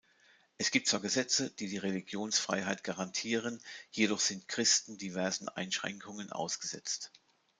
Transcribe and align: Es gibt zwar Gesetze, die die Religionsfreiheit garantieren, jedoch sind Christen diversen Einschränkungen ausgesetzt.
Es 0.57 0.71
gibt 0.71 0.87
zwar 0.87 0.99
Gesetze, 0.99 1.51
die 1.51 1.67
die 1.67 1.77
Religionsfreiheit 1.77 2.83
garantieren, 2.83 3.61
jedoch 3.91 4.19
sind 4.19 4.47
Christen 4.47 4.97
diversen 4.97 5.47
Einschränkungen 5.47 6.31
ausgesetzt. 6.31 7.11